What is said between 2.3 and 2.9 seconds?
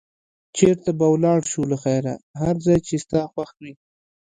هر ځای